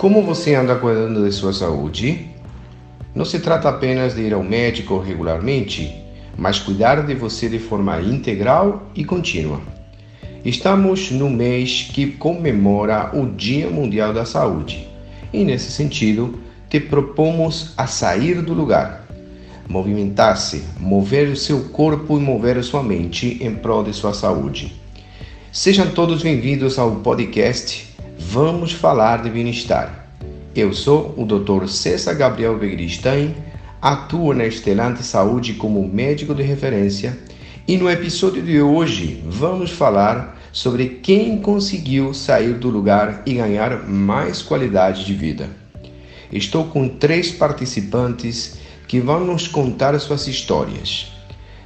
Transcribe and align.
Como 0.00 0.22
você 0.22 0.54
anda 0.54 0.76
cuidando 0.76 1.26
de 1.26 1.30
sua 1.30 1.52
saúde? 1.52 2.30
Não 3.14 3.22
se 3.22 3.38
trata 3.38 3.68
apenas 3.68 4.14
de 4.14 4.22
ir 4.22 4.32
ao 4.32 4.42
médico 4.42 4.98
regularmente, 4.98 5.94
mas 6.38 6.58
cuidar 6.58 7.04
de 7.04 7.14
você 7.14 7.50
de 7.50 7.58
forma 7.58 8.00
integral 8.00 8.90
e 8.94 9.04
contínua. 9.04 9.60
Estamos 10.42 11.10
no 11.10 11.28
mês 11.28 11.90
que 11.92 12.12
comemora 12.12 13.10
o 13.12 13.26
Dia 13.26 13.68
Mundial 13.68 14.14
da 14.14 14.24
Saúde 14.24 14.88
e, 15.34 15.44
nesse 15.44 15.70
sentido, 15.70 16.38
te 16.70 16.80
propomos 16.80 17.74
a 17.76 17.86
sair 17.86 18.40
do 18.40 18.54
lugar, 18.54 19.06
movimentar-se, 19.68 20.64
mover 20.78 21.28
o 21.28 21.36
seu 21.36 21.64
corpo 21.64 22.16
e 22.16 22.22
mover 22.22 22.56
a 22.56 22.62
sua 22.62 22.82
mente 22.82 23.36
em 23.38 23.54
prol 23.54 23.84
de 23.84 23.92
sua 23.92 24.14
saúde. 24.14 24.80
Sejam 25.52 25.90
todos 25.90 26.22
bem-vindos 26.22 26.78
ao 26.78 26.90
podcast 26.96 27.89
Vamos 28.22 28.72
Falar 28.72 29.22
de 29.22 29.30
Bem-Estar. 29.30 30.06
Eu 30.54 30.72
sou 30.72 31.14
o 31.16 31.24
Dr. 31.24 31.66
César 31.66 32.14
Gabriel 32.14 32.56
Begristein, 32.56 33.34
atuo 33.82 34.32
na 34.34 34.46
Estelante 34.46 35.02
Saúde 35.02 35.54
como 35.54 35.88
médico 35.88 36.32
de 36.32 36.42
referência 36.42 37.18
e 37.66 37.76
no 37.76 37.90
episódio 37.90 38.42
de 38.42 38.60
hoje 38.60 39.24
vamos 39.26 39.70
falar 39.70 40.38
sobre 40.52 41.00
quem 41.02 41.40
conseguiu 41.40 42.14
sair 42.14 42.52
do 42.52 42.68
lugar 42.68 43.22
e 43.26 43.34
ganhar 43.34 43.88
mais 43.88 44.42
qualidade 44.42 45.04
de 45.04 45.14
vida. 45.14 45.48
Estou 46.30 46.66
com 46.66 46.88
três 46.88 47.32
participantes 47.32 48.58
que 48.86 49.00
vão 49.00 49.24
nos 49.24 49.48
contar 49.48 49.98
suas 49.98 50.28
histórias. 50.28 51.10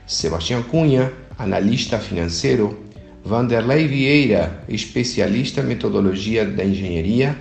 Sebastião 0.06 0.62
Cunha, 0.62 1.12
analista 1.36 1.98
financeiro, 1.98 2.83
Vanderlei 3.24 3.88
Vieira, 3.88 4.62
especialista 4.68 5.62
em 5.62 5.64
metodologia 5.64 6.44
da 6.44 6.62
engenharia, 6.62 7.34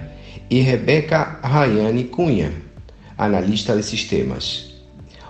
e 0.49 0.61
Rebeca 0.61 1.39
Rayane 1.43 2.05
Cunha, 2.05 2.53
analista 3.17 3.75
de 3.75 3.83
sistemas. 3.83 4.75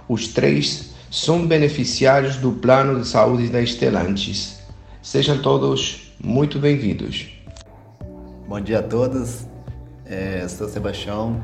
Os 0.08 0.28
três 0.28 0.94
são 1.10 1.48
beneficiários 1.48 2.36
do 2.36 2.52
plano 2.52 3.02
de 3.02 3.08
saúde 3.08 3.48
da 3.48 3.62
Estelantes. 3.62 4.60
Sejam 5.02 5.42
todos 5.42 6.14
muito 6.24 6.60
bem-vindos. 6.60 7.30
Bom 8.48 8.62
dia 8.62 8.80
a 8.80 8.84
todos. 8.84 9.48
É, 10.06 10.48
sou 10.48 10.70
Sebastião, 10.70 11.44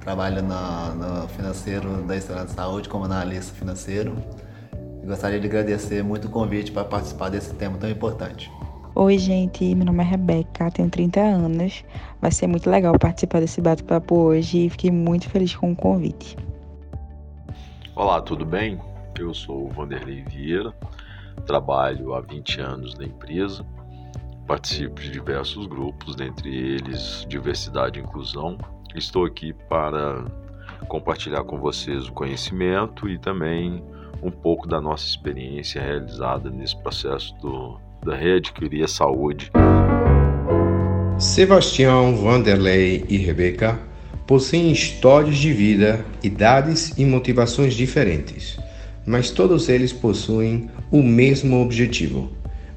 trabalho 0.00 0.42
na, 0.42 0.90
no 0.90 1.28
financeiro 1.28 2.02
da 2.02 2.14
Estelantes 2.14 2.54
Saúde 2.54 2.86
como 2.88 3.04
analista 3.04 3.54
financeiro. 3.54 4.14
Gostaria 5.06 5.38
de 5.38 5.46
agradecer 5.46 6.02
muito 6.02 6.26
o 6.26 6.30
convite 6.30 6.72
para 6.72 6.84
participar 6.84 7.28
desse 7.28 7.54
tema 7.54 7.78
tão 7.78 7.88
importante. 7.88 8.50
Oi, 8.94 9.18
gente, 9.18 9.74
meu 9.74 9.86
nome 9.86 10.02
é 10.02 10.06
Rebeca, 10.06 10.70
tenho 10.70 10.90
30 10.90 11.20
anos. 11.20 11.84
Vai 12.20 12.32
ser 12.32 12.46
muito 12.46 12.68
legal 12.68 12.98
participar 12.98 13.40
desse 13.40 13.60
bate-papo 13.60 14.14
hoje 14.16 14.66
e 14.66 14.70
fiquei 14.70 14.90
muito 14.90 15.28
feliz 15.30 15.54
com 15.54 15.70
o 15.70 15.76
convite. 15.76 16.36
Olá, 17.94 18.20
tudo 18.20 18.44
bem? 18.44 18.80
Eu 19.18 19.32
sou 19.32 19.66
o 19.66 19.68
Vanderlei 19.68 20.22
Vieira, 20.24 20.74
trabalho 21.46 22.14
há 22.14 22.20
20 22.20 22.60
anos 22.60 22.98
na 22.98 23.04
empresa, 23.04 23.64
participo 24.46 25.00
de 25.00 25.10
diversos 25.10 25.66
grupos, 25.66 26.16
dentre 26.16 26.54
eles 26.54 27.24
Diversidade 27.28 28.00
e 28.00 28.02
Inclusão. 28.02 28.58
Estou 28.94 29.24
aqui 29.24 29.52
para 29.68 30.24
compartilhar 30.88 31.44
com 31.44 31.58
vocês 31.58 32.08
o 32.08 32.12
conhecimento 32.12 33.08
e 33.08 33.18
também 33.18 33.82
um 34.22 34.30
pouco 34.30 34.66
da 34.66 34.80
nossa 34.80 35.06
experiência 35.06 35.80
realizada 35.80 36.50
nesse 36.50 36.76
processo 36.82 37.34
do, 37.40 37.78
da 38.04 38.16
readquirir 38.16 38.84
a 38.84 38.88
saúde. 38.88 39.50
Sebastião, 41.18 42.16
Vanderlei 42.16 43.04
e 43.08 43.16
Rebeca 43.16 43.78
possuem 44.26 44.70
histórias 44.70 45.36
de 45.36 45.52
vida, 45.52 46.04
idades 46.22 46.92
e 46.98 47.04
motivações 47.04 47.74
diferentes, 47.74 48.58
mas 49.06 49.30
todos 49.30 49.68
eles 49.68 49.92
possuem 49.92 50.68
o 50.90 51.02
mesmo 51.02 51.62
objetivo: 51.62 52.30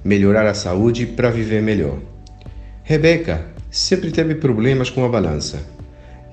melhorar 0.04 0.46
a 0.46 0.54
saúde 0.54 1.06
para 1.06 1.30
viver 1.30 1.62
melhor. 1.62 2.00
Rebeca 2.84 3.46
sempre 3.70 4.12
teve 4.12 4.36
problemas 4.36 4.90
com 4.90 5.04
a 5.04 5.10
balança. 5.10 5.79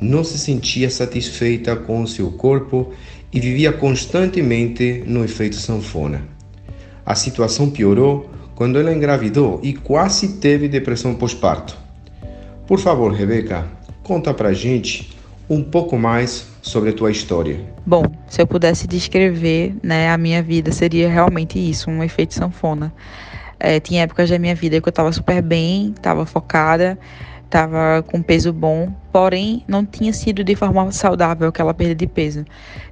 Não 0.00 0.22
se 0.22 0.38
sentia 0.38 0.90
satisfeita 0.90 1.74
com 1.76 2.06
seu 2.06 2.30
corpo 2.32 2.92
e 3.32 3.40
vivia 3.40 3.72
constantemente 3.72 5.02
no 5.06 5.24
efeito 5.24 5.56
sanfona. 5.56 6.22
A 7.04 7.14
situação 7.14 7.70
piorou 7.70 8.30
quando 8.54 8.78
ela 8.78 8.92
engravidou 8.92 9.60
e 9.62 9.72
quase 9.72 10.34
teve 10.38 10.68
depressão 10.68 11.14
pós-parto. 11.14 11.76
Por 12.66 12.80
favor, 12.80 13.12
Rebeca, 13.12 13.76
Conta 14.06 14.32
pra 14.32 14.52
gente 14.52 15.18
um 15.50 15.64
pouco 15.64 15.98
mais 15.98 16.46
sobre 16.62 16.90
a 16.90 16.92
tua 16.92 17.10
história. 17.10 17.58
Bom, 17.84 18.04
se 18.28 18.40
eu 18.40 18.46
pudesse 18.46 18.86
descrever, 18.86 19.74
né, 19.82 20.12
a 20.12 20.16
minha 20.16 20.40
vida 20.40 20.70
seria 20.70 21.08
realmente 21.08 21.58
isso, 21.58 21.90
um 21.90 22.04
efeito 22.04 22.32
sanfona. 22.32 22.94
É, 23.58 23.80
tinha 23.80 24.04
épocas 24.04 24.30
da 24.30 24.38
minha 24.38 24.54
vida 24.54 24.80
que 24.80 24.88
eu 24.88 24.90
estava 24.90 25.10
super 25.10 25.42
bem, 25.42 25.90
estava 25.90 26.24
focada, 26.24 26.96
estava 27.44 28.04
com 28.06 28.22
peso 28.22 28.52
bom, 28.52 28.92
porém 29.16 29.64
não 29.66 29.82
tinha 29.82 30.12
sido 30.12 30.44
de 30.44 30.54
forma 30.54 30.92
saudável 30.92 31.48
aquela 31.48 31.72
perda 31.72 31.94
de 31.94 32.06
peso. 32.06 32.44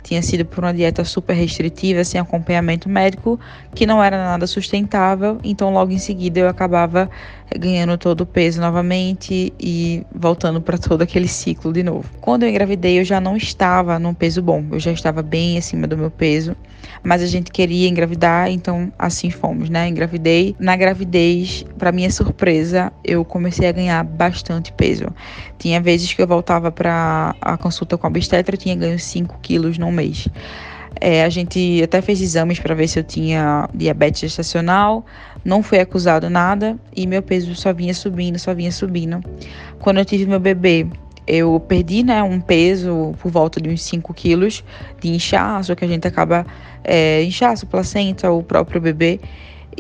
Tinha 0.02 0.22
sido 0.22 0.42
por 0.46 0.64
uma 0.64 0.72
dieta 0.72 1.04
super 1.04 1.34
restritiva, 1.34 2.02
sem 2.02 2.18
acompanhamento 2.18 2.88
médico, 2.88 3.38
que 3.74 3.84
não 3.84 4.02
era 4.02 4.16
nada 4.16 4.46
sustentável, 4.46 5.38
então 5.44 5.70
logo 5.70 5.92
em 5.92 5.98
seguida 5.98 6.40
eu 6.40 6.48
acabava 6.48 7.10
ganhando 7.58 7.98
todo 7.98 8.22
o 8.22 8.26
peso 8.26 8.58
novamente 8.60 9.52
e 9.60 10.02
voltando 10.14 10.62
para 10.62 10.78
todo 10.78 11.02
aquele 11.02 11.28
ciclo 11.28 11.72
de 11.72 11.82
novo. 11.82 12.08
Quando 12.22 12.44
eu 12.44 12.48
engravidei, 12.48 12.98
eu 12.98 13.04
já 13.04 13.20
não 13.20 13.36
estava 13.36 13.98
num 13.98 14.14
peso 14.14 14.40
bom, 14.40 14.64
eu 14.72 14.80
já 14.80 14.92
estava 14.92 15.22
bem 15.22 15.58
acima 15.58 15.86
do 15.86 15.96
meu 15.96 16.10
peso, 16.10 16.56
mas 17.02 17.22
a 17.22 17.26
gente 17.26 17.50
queria 17.50 17.88
engravidar, 17.88 18.50
então 18.50 18.92
assim 18.98 19.30
fomos, 19.30 19.68
né? 19.68 19.88
Engravidei. 19.88 20.56
Na 20.58 20.74
gravidez, 20.76 21.64
para 21.78 21.92
minha 21.92 22.10
surpresa, 22.10 22.92
eu 23.04 23.24
comecei 23.24 23.68
a 23.68 23.72
ganhar 23.72 24.02
bastante 24.04 24.72
peso. 24.72 25.06
Tinha 25.58 25.80
vezes 25.80 26.13
que 26.14 26.22
eu 26.22 26.26
voltava 26.26 26.70
para 26.70 27.34
a 27.40 27.56
consulta 27.56 27.98
com 27.98 28.06
a 28.06 28.10
obstetra, 28.10 28.54
eu 28.54 28.58
tinha 28.58 28.74
ganho 28.74 28.98
5 28.98 29.38
quilos 29.42 29.78
num 29.78 29.90
mês. 29.90 30.28
É, 31.00 31.24
a 31.24 31.28
gente 31.28 31.82
até 31.82 32.00
fez 32.00 32.20
exames 32.20 32.58
para 32.60 32.74
ver 32.74 32.88
se 32.88 32.98
eu 32.98 33.04
tinha 33.04 33.68
diabetes 33.74 34.20
gestacional, 34.20 35.04
não 35.44 35.62
foi 35.62 35.80
acusado 35.80 36.30
nada 36.30 36.78
e 36.94 37.06
meu 37.06 37.20
peso 37.20 37.54
só 37.54 37.72
vinha 37.72 37.92
subindo, 37.92 38.38
só 38.38 38.54
vinha 38.54 38.70
subindo. 38.70 39.20
Quando 39.80 39.98
eu 39.98 40.04
tive 40.04 40.24
meu 40.24 40.40
bebê, 40.40 40.86
eu 41.26 41.58
perdi 41.60 42.02
né, 42.02 42.22
um 42.22 42.40
peso 42.40 43.14
por 43.20 43.30
volta 43.30 43.60
de 43.60 43.68
uns 43.68 43.82
5 43.82 44.12
quilos 44.14 44.62
de 45.00 45.08
inchaço, 45.08 45.74
que 45.74 45.84
a 45.84 45.88
gente 45.88 46.06
acaba 46.06 46.46
é, 46.82 47.22
inchaço, 47.24 47.66
placenta, 47.66 48.30
o 48.30 48.42
próprio 48.42 48.80
bebê. 48.80 49.20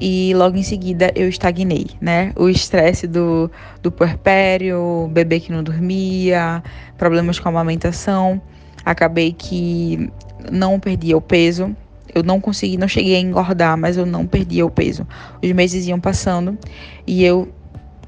E 0.00 0.32
logo 0.34 0.56
em 0.56 0.62
seguida 0.62 1.12
eu 1.14 1.28
estagnei, 1.28 1.86
né? 2.00 2.32
O 2.36 2.48
estresse 2.48 3.06
do, 3.06 3.50
do 3.82 3.90
puerpério, 3.90 5.08
bebê 5.12 5.40
que 5.40 5.52
não 5.52 5.62
dormia, 5.62 6.62
problemas 6.98 7.38
com 7.38 7.48
a 7.48 7.50
amamentação. 7.50 8.40
Acabei 8.84 9.32
que 9.32 10.10
não 10.50 10.78
perdia 10.78 11.16
o 11.16 11.20
peso. 11.20 11.74
Eu 12.14 12.22
não 12.22 12.40
consegui, 12.40 12.76
não 12.76 12.86
cheguei 12.86 13.16
a 13.16 13.20
engordar, 13.20 13.76
mas 13.76 13.96
eu 13.96 14.06
não 14.06 14.26
perdia 14.26 14.64
o 14.64 14.70
peso. 14.70 15.06
Os 15.42 15.50
meses 15.52 15.86
iam 15.86 15.98
passando 15.98 16.56
e 17.06 17.24
eu 17.24 17.48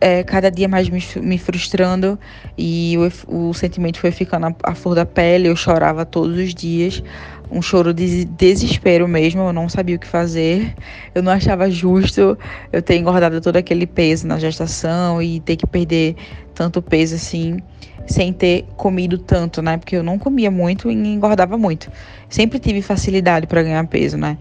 é, 0.00 0.22
cada 0.22 0.50
dia 0.50 0.68
mais 0.68 0.88
me, 0.88 1.02
me 1.22 1.38
frustrando 1.38 2.18
e 2.56 2.96
o, 3.28 3.48
o, 3.48 3.54
sentimento 3.54 3.98
foi 3.98 4.10
ficando 4.10 4.54
à 4.62 4.74
flor 4.74 4.94
da 4.94 5.06
pele. 5.06 5.48
Eu 5.48 5.56
chorava 5.56 6.04
todos 6.04 6.38
os 6.38 6.54
dias, 6.54 7.02
um 7.50 7.62
choro 7.62 7.92
de 7.94 8.24
desespero 8.24 9.08
mesmo. 9.08 9.42
Eu 9.42 9.52
não 9.52 9.68
sabia 9.68 9.96
o 9.96 9.98
que 9.98 10.06
fazer. 10.06 10.74
Eu 11.14 11.22
não 11.22 11.32
achava 11.32 11.70
justo 11.70 12.38
eu 12.72 12.82
ter 12.82 12.96
engordado 12.96 13.40
todo 13.40 13.56
aquele 13.56 13.86
peso 13.86 14.26
na 14.26 14.38
gestação 14.38 15.22
e 15.22 15.40
ter 15.40 15.56
que 15.56 15.66
perder 15.66 16.16
tanto 16.54 16.80
peso 16.80 17.14
assim 17.14 17.58
sem 18.06 18.32
ter 18.32 18.64
comido 18.76 19.18
tanto, 19.18 19.60
né? 19.60 19.76
Porque 19.76 19.96
eu 19.96 20.02
não 20.02 20.18
comia 20.18 20.50
muito 20.50 20.90
e 20.90 20.94
engordava 20.94 21.58
muito. 21.58 21.90
Sempre 22.28 22.58
tive 22.58 22.80
facilidade 22.80 23.46
para 23.46 23.62
ganhar 23.62 23.84
peso, 23.88 24.16
né? 24.16 24.38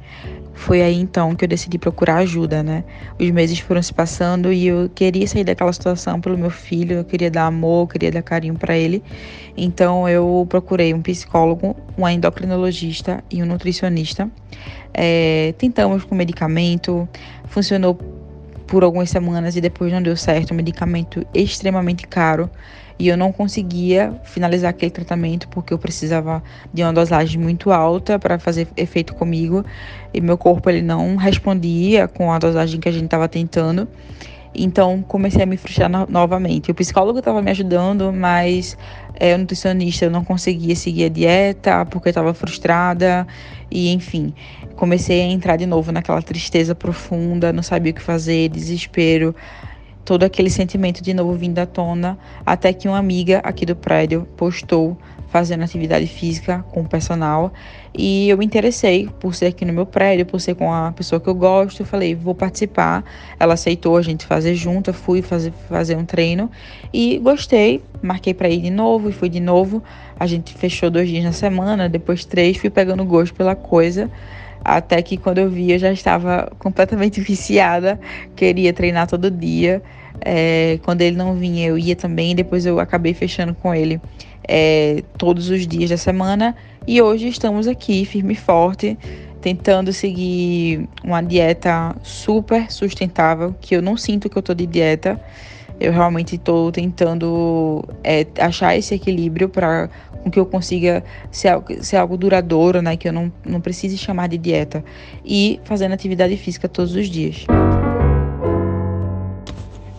Foi 0.55 0.81
aí 0.81 0.95
então 0.95 1.35
que 1.35 1.43
eu 1.43 1.49
decidi 1.49 1.77
procurar 1.77 2.17
ajuda, 2.17 2.63
né? 2.63 2.85
Os 3.19 3.29
meses 3.29 3.59
foram 3.59 3.83
se 3.83 3.93
passando 3.93 4.51
e 4.53 4.67
eu 4.67 4.89
queria 4.95 5.27
sair 5.27 5.43
daquela 5.43 5.71
situação 5.71 6.19
pelo 6.21 6.37
meu 6.37 6.49
filho, 6.49 6.97
eu 6.97 7.03
queria 7.03 7.29
dar 7.29 7.45
amor, 7.45 7.83
eu 7.83 7.87
queria 7.87 8.11
dar 8.11 8.21
carinho 8.21 8.55
para 8.55 8.75
ele. 8.75 9.03
Então 9.57 10.07
eu 10.07 10.45
procurei 10.49 10.93
um 10.93 11.01
psicólogo, 11.01 11.75
um 11.97 12.07
endocrinologista 12.07 13.21
e 13.29 13.43
um 13.43 13.45
nutricionista. 13.45 14.31
É, 14.93 15.53
tentamos 15.57 16.05
com 16.05 16.15
medicamento, 16.15 17.07
funcionou 17.49 17.95
por 18.65 18.83
algumas 18.83 19.09
semanas 19.09 19.55
e 19.57 19.61
depois 19.61 19.91
não 19.91 20.01
deu 20.01 20.15
certo, 20.15 20.53
um 20.53 20.57
medicamento 20.57 21.27
extremamente 21.33 22.07
caro 22.07 22.49
e 22.97 23.07
eu 23.07 23.17
não 23.17 23.31
conseguia 23.31 24.13
finalizar 24.23 24.69
aquele 24.69 24.91
tratamento 24.91 25.47
porque 25.49 25.73
eu 25.73 25.77
precisava 25.77 26.41
de 26.73 26.81
uma 26.81 26.93
dosagem 26.93 27.39
muito 27.39 27.71
alta 27.71 28.17
para 28.17 28.39
fazer 28.39 28.67
efeito 28.77 29.13
comigo 29.13 29.65
e 30.13 30.21
meu 30.21 30.37
corpo 30.37 30.69
ele 30.69 30.81
não 30.81 31.15
respondia 31.15 32.07
com 32.07 32.31
a 32.31 32.39
dosagem 32.39 32.79
que 32.79 32.87
a 32.87 32.91
gente 32.91 33.05
estava 33.05 33.27
tentando 33.27 33.87
Então 34.53 35.03
comecei 35.07 35.43
a 35.43 35.45
me 35.45 35.57
frustrar 35.57 35.89
no 35.89 36.07
novamente. 36.07 36.71
O 36.71 36.73
psicólogo 36.73 37.19
estava 37.19 37.41
me 37.41 37.51
ajudando, 37.51 38.13
mas 38.13 38.77
é, 39.19 39.35
o 39.35 39.37
nutricionista 39.37 40.05
eu 40.05 40.11
não 40.11 40.23
conseguia 40.23 40.75
seguir 40.75 41.05
a 41.05 41.09
dieta 41.09 41.85
porque 41.85 42.07
eu 42.07 42.11
estava 42.11 42.33
frustrada 42.33 43.27
e 43.69 43.91
enfim. 43.91 44.33
Comecei 44.75 45.21
a 45.21 45.25
entrar 45.25 45.57
de 45.57 45.65
novo 45.65 45.91
naquela 45.91 46.21
tristeza 46.21 46.73
profunda, 46.73 47.51
não 47.51 47.63
sabia 47.63 47.91
o 47.91 47.95
que 47.95 48.01
fazer, 48.01 48.49
desespero, 48.49 49.35
todo 50.05 50.23
aquele 50.23 50.49
sentimento 50.49 51.01
de 51.01 51.13
novo 51.13 51.33
vindo 51.33 51.59
à 51.59 51.65
tona, 51.65 52.17
até 52.45 52.71
que 52.71 52.87
uma 52.87 52.99
amiga 52.99 53.39
aqui 53.43 53.65
do 53.65 53.75
prédio 53.75 54.27
postou 54.37 54.95
fazendo 55.27 55.63
atividade 55.63 56.07
física 56.07 56.63
com 56.71 56.81
o 56.81 56.87
personal 56.87 57.51
e 57.97 58.29
eu 58.29 58.37
me 58.37 58.45
interessei 58.45 59.09
por 59.19 59.33
ser 59.33 59.47
aqui 59.47 59.65
no 59.65 59.71
meu 59.71 59.85
prédio, 59.85 60.25
por 60.25 60.39
ser 60.39 60.55
com 60.55 60.73
a 60.73 60.91
pessoa 60.91 61.19
que 61.19 61.27
eu 61.27 61.33
gosto. 61.33 61.81
Eu 61.81 61.85
falei, 61.85 62.13
vou 62.13 62.35
participar. 62.35 63.03
Ela 63.39 63.53
aceitou 63.53 63.95
a 63.95 64.01
gente 64.01 64.25
fazer 64.25 64.53
junto, 64.53 64.89
eu 64.89 64.93
fui 64.93 65.21
fazer, 65.21 65.53
fazer 65.69 65.95
um 65.95 66.05
treino 66.05 66.51
e 66.93 67.17
gostei. 67.19 67.81
Marquei 68.01 68.33
para 68.33 68.49
ir 68.49 68.61
de 68.61 68.69
novo 68.69 69.09
e 69.09 69.13
fui 69.13 69.29
de 69.29 69.39
novo. 69.39 69.81
A 70.19 70.27
gente 70.27 70.53
fechou 70.53 70.89
dois 70.89 71.09
dias 71.09 71.23
na 71.23 71.31
semana, 71.31 71.87
depois 71.87 72.25
três, 72.25 72.57
fui 72.57 72.69
pegando 72.69 73.03
gosto 73.05 73.33
pela 73.33 73.55
coisa. 73.55 74.09
Até 74.65 74.99
que 75.03 75.15
quando 75.15 75.37
eu 75.37 75.47
vi, 75.47 75.71
eu 75.71 75.77
já 75.77 75.91
estava 75.91 76.51
completamente 76.57 77.21
viciada, 77.21 77.99
queria 78.35 78.73
treinar 78.73 79.07
todo 79.07 79.29
dia. 79.29 79.83
É, 80.21 80.79
quando 80.83 81.01
ele 81.01 81.15
não 81.15 81.35
vinha, 81.35 81.67
eu 81.67 81.77
ia 81.77 81.95
também. 81.95 82.35
Depois 82.35 82.65
eu 82.65 82.79
acabei 82.79 83.13
fechando 83.13 83.53
com 83.53 83.75
ele 83.75 84.01
é, 84.47 85.03
todos 85.19 85.49
os 85.49 85.67
dias 85.67 85.91
da 85.91 85.97
semana. 85.97 86.55
E 86.87 86.99
hoje 86.99 87.27
estamos 87.27 87.67
aqui, 87.67 88.05
firme 88.05 88.33
e 88.33 88.37
forte, 88.37 88.97
tentando 89.39 89.93
seguir 89.93 90.89
uma 91.03 91.21
dieta 91.21 91.95
super 92.01 92.71
sustentável, 92.71 93.55
que 93.61 93.75
eu 93.75 93.81
não 93.83 93.95
sinto 93.95 94.27
que 94.27 94.35
eu 94.37 94.41
tô 94.41 94.55
de 94.55 94.65
dieta. 94.65 95.19
Eu 95.79 95.91
realmente 95.91 96.35
estou 96.35 96.71
tentando 96.71 97.83
é, 98.03 98.25
achar 98.39 98.77
esse 98.77 98.95
equilíbrio 98.95 99.49
para 99.49 99.89
com 100.25 100.31
que 100.31 100.39
eu 100.39 100.45
consiga 100.47 101.03
ser, 101.29 101.51
ser 101.81 101.97
algo 101.97 102.17
duradouro, 102.17 102.81
né? 102.81 102.97
Que 102.97 103.07
eu 103.07 103.13
não, 103.13 103.31
não 103.45 103.61
precise 103.61 103.95
chamar 103.95 104.27
de 104.27 104.39
dieta. 104.39 104.83
E 105.23 105.59
fazendo 105.65 105.93
atividade 105.93 106.35
física 106.35 106.67
todos 106.67 106.95
os 106.95 107.07
dias. 107.07 107.45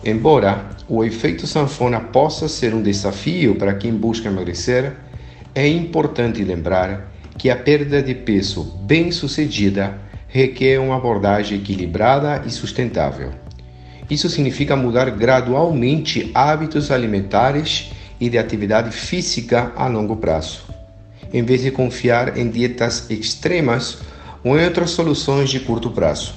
Embora 0.03 0.65
o 0.85 1.01
efeito 1.01 1.47
sanfona 1.47 2.01
possa 2.01 2.49
ser 2.49 2.75
um 2.75 2.81
desafio 2.81 3.55
para 3.55 3.73
quem 3.75 3.93
busca 3.93 4.27
emagrecer, 4.27 4.97
é 5.55 5.65
importante 5.65 6.43
lembrar 6.43 7.09
que 7.37 7.49
a 7.49 7.55
perda 7.55 8.03
de 8.03 8.13
peso 8.13 8.63
bem-sucedida 8.81 9.97
requer 10.27 10.77
uma 10.77 10.97
abordagem 10.97 11.57
equilibrada 11.57 12.43
e 12.45 12.51
sustentável. 12.51 13.31
Isso 14.09 14.29
significa 14.29 14.75
mudar 14.75 15.09
gradualmente 15.09 16.31
hábitos 16.33 16.91
alimentares 16.91 17.91
e 18.19 18.29
de 18.29 18.37
atividade 18.37 18.91
física 18.91 19.71
a 19.75 19.87
longo 19.87 20.15
prazo, 20.15 20.61
em 21.33 21.43
vez 21.43 21.61
de 21.61 21.71
confiar 21.71 22.37
em 22.37 22.49
dietas 22.49 23.09
extremas 23.09 23.99
ou 24.43 24.59
em 24.59 24.65
outras 24.65 24.91
soluções 24.91 25.49
de 25.49 25.59
curto 25.59 25.91
prazo. 25.91 26.33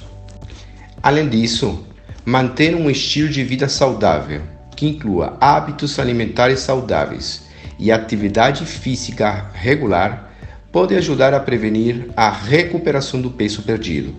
Além 1.01 1.27
disso, 1.27 1.85
Manter 2.23 2.75
um 2.75 2.87
estilo 2.87 3.29
de 3.29 3.43
vida 3.43 3.67
saudável, 3.67 4.43
que 4.75 4.87
inclua 4.87 5.35
hábitos 5.41 5.97
alimentares 5.97 6.59
saudáveis 6.59 7.47
e 7.79 7.91
atividade 7.91 8.63
física 8.63 9.49
regular, 9.55 10.31
pode 10.71 10.95
ajudar 10.95 11.33
a 11.33 11.39
prevenir 11.39 12.11
a 12.15 12.29
recuperação 12.29 13.19
do 13.19 13.31
peso 13.31 13.63
perdido. 13.63 14.13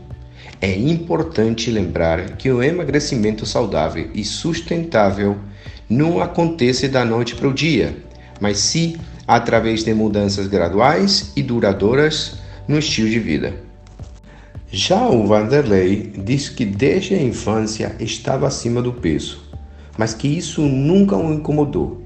É 0.61 0.77
importante 0.77 1.71
lembrar 1.71 2.37
que 2.37 2.51
o 2.51 2.61
emagrecimento 2.61 3.47
saudável 3.47 4.11
e 4.13 4.25
sustentável 4.25 5.39
não 5.93 6.23
acontece 6.23 6.89
da 6.89 7.05
noite 7.05 7.35
para 7.35 7.49
o 7.49 7.53
dia, 7.53 7.97
mas 8.41 8.59
sim 8.59 8.97
através 9.29 9.85
de 9.85 9.93
mudanças 9.93 10.47
graduais 10.47 11.33
e 11.37 11.43
duradouras 11.43 12.39
no 12.67 12.79
estilo 12.79 13.11
de 13.11 13.19
vida. 13.19 13.55
Já 14.71 15.07
o 15.07 15.27
Vanderlei 15.27 16.13
diz 16.25 16.49
que 16.49 16.65
desde 16.65 17.15
a 17.15 17.23
infância 17.23 17.95
estava 18.01 18.47
acima 18.47 18.81
do 18.81 18.93
peso, 18.93 19.43
mas 19.99 20.15
que 20.15 20.27
isso 20.27 20.63
nunca 20.63 21.15
o 21.15 21.33
incomodou, 21.33 22.03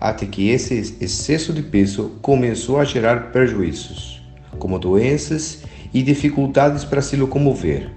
até 0.00 0.26
que 0.26 0.48
esse 0.48 0.96
excesso 1.00 1.52
de 1.52 1.62
peso 1.62 2.18
começou 2.20 2.80
a 2.80 2.84
gerar 2.84 3.30
prejuízos, 3.30 4.20
como 4.58 4.78
doenças 4.78 5.62
e 5.92 6.02
dificuldades 6.02 6.84
para 6.84 7.00
se 7.00 7.14
locomover. 7.14 7.90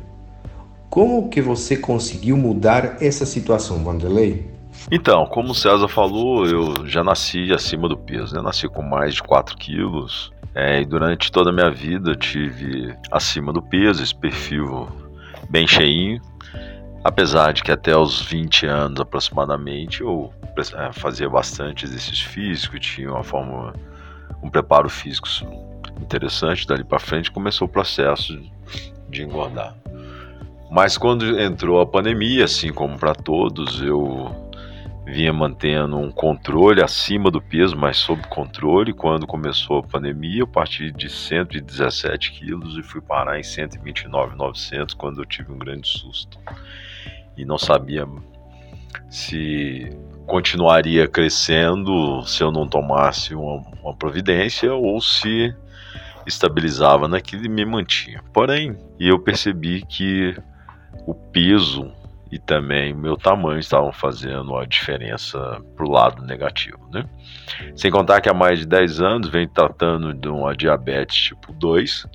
Como 0.91 1.27
que 1.27 1.41
você 1.41 1.75
conseguiu 1.75 2.37
mudar 2.37 2.97
essa 3.01 3.25
situação, 3.25 3.83
Vanderlei? 3.83 4.56
Então, 4.91 5.25
como 5.25 5.51
o 5.51 5.55
César 5.55 5.87
falou, 5.87 6.45
eu 6.45 6.85
já 6.85 7.03
nasci 7.03 7.51
acima 7.51 7.89
do 7.89 7.97
peso, 7.97 8.35
né? 8.35 8.41
Nasci 8.41 8.67
com 8.67 8.81
mais 8.81 9.15
de 9.15 9.23
4 9.23 9.57
quilos, 9.57 10.31
é, 10.59 10.81
e 10.81 10.85
durante 10.85 11.31
toda 11.31 11.51
a 11.51 11.53
minha 11.53 11.69
vida 11.69 12.11
eu 12.11 12.15
tive 12.15 12.91
acima 13.11 13.53
do 13.53 13.61
peso, 13.61 14.01
esse 14.01 14.15
perfil 14.15 14.87
bem 15.51 15.67
cheinho. 15.67 16.19
Apesar 17.03 17.53
de 17.53 17.61
que 17.61 17.71
até 17.71 17.95
os 17.95 18.21
20 18.23 18.65
anos 18.65 18.99
aproximadamente 18.99 20.01
eu 20.01 20.33
é, 20.75 20.91
fazia 20.91 21.29
bastante 21.29 21.85
exercício 21.85 22.27
físico, 22.29 22.79
tinha 22.79 23.11
uma 23.11 23.23
forma, 23.23 23.71
um 24.41 24.49
preparo 24.49 24.89
físico 24.89 25.27
interessante. 26.01 26.65
Dali 26.65 26.83
para 26.83 26.97
frente 26.97 27.29
começou 27.29 27.67
o 27.67 27.71
processo 27.71 28.35
de 29.09 29.21
engordar. 29.21 29.75
Mas 30.71 30.97
quando 30.97 31.39
entrou 31.39 31.79
a 31.79 31.85
pandemia, 31.85 32.45
assim 32.45 32.73
como 32.73 32.97
para 32.97 33.13
todos, 33.13 33.79
eu 33.79 34.35
vinha 35.07 35.31
mantendo 35.31 35.97
um 35.97 36.11
controle 36.11 36.83
acima 36.83 37.31
do 37.31 37.41
peso, 37.41 37.77
mas 37.77 37.95
sob 37.95 38.21
controle. 38.27 38.93
Quando 38.93 39.25
começou 39.25 39.79
a 39.79 39.83
pandemia, 39.83 40.41
eu 40.41 40.47
parti 40.47 40.91
de 40.91 41.09
117 41.09 42.33
quilos 42.33 42.77
e 42.77 42.83
fui 42.83 42.99
parar 42.99 43.39
em 43.39 43.43
129,900 43.43 44.93
quando 44.93 45.21
eu 45.21 45.25
tive 45.25 45.51
um 45.51 45.57
grande 45.57 45.87
susto. 45.87 46.37
E 47.37 47.45
não 47.45 47.57
sabia 47.57 48.05
se 49.09 49.89
continuaria 50.25 51.07
crescendo 51.07 52.21
se 52.25 52.43
eu 52.43 52.51
não 52.51 52.67
tomasse 52.67 53.33
uma, 53.33 53.63
uma 53.81 53.95
providência 53.95 54.73
ou 54.73 54.99
se 54.99 55.55
estabilizava 56.25 57.07
naquilo 57.07 57.45
e 57.45 57.49
me 57.49 57.63
mantinha. 57.63 58.21
Porém, 58.33 58.77
eu 58.99 59.17
percebi 59.17 59.85
que 59.85 60.35
o 61.05 61.13
peso 61.13 61.89
e 62.31 62.37
também 62.37 62.93
meu 62.93 63.15
tamanho 63.15 63.59
estavam 63.59 63.91
fazendo 63.91 64.55
a 64.57 64.65
diferença 64.65 65.61
pro 65.75 65.89
lado 65.89 66.23
negativo, 66.23 66.79
né? 66.91 67.05
Sem 67.75 67.91
contar 67.91 68.21
que 68.21 68.29
há 68.29 68.33
mais 68.33 68.59
de 68.59 68.65
10 68.65 69.01
anos 69.01 69.29
vem 69.29 69.47
tratando 69.47 70.13
de 70.13 70.27
uma 70.27 70.55
diabetes 70.55 71.17
tipo 71.17 71.53
2, 71.53 72.05